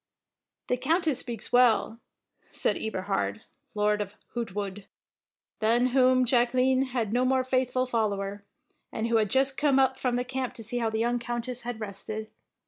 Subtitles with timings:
[0.65, 1.99] "The Countess speaks well,"
[2.49, 3.43] said Eberhard,
[3.75, 4.85] Lord of Hoogtwoude,
[5.59, 8.43] than whom Jacqueline had no more faithful follower,
[8.91, 11.61] and who had just come up from the camp to see how the young Countess
[11.61, 12.31] had rested.